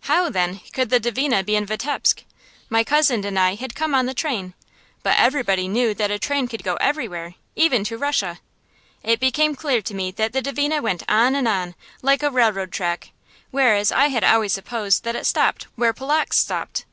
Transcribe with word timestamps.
How, 0.00 0.28
then, 0.28 0.58
could 0.72 0.90
the 0.90 0.98
Dvina 0.98 1.44
be 1.46 1.54
in 1.54 1.64
Vitebsk? 1.64 2.24
My 2.68 2.82
cousin 2.82 3.24
and 3.24 3.38
I 3.38 3.54
had 3.54 3.76
come 3.76 3.94
on 3.94 4.06
the 4.06 4.12
train, 4.12 4.54
but 5.04 5.16
everybody 5.16 5.68
knew 5.68 5.94
that 5.94 6.10
a 6.10 6.18
train 6.18 6.48
could 6.48 6.64
go 6.64 6.74
everywhere, 6.80 7.36
even 7.54 7.84
to 7.84 7.96
Russia. 7.96 8.40
It 9.04 9.20
became 9.20 9.54
clear 9.54 9.80
to 9.82 9.94
me 9.94 10.10
that 10.10 10.32
the 10.32 10.42
Dvina 10.42 10.82
went 10.82 11.04
on 11.08 11.36
and 11.36 11.46
on, 11.46 11.76
like 12.02 12.24
a 12.24 12.30
railroad 12.32 12.72
track, 12.72 13.12
whereas 13.52 13.92
I 13.92 14.08
had 14.08 14.24
always 14.24 14.52
supposed 14.52 15.04
that 15.04 15.14
it 15.14 15.26
stopped 15.26 15.68
where 15.76 15.92
Polotzk 15.94 16.32
stopped. 16.32 16.84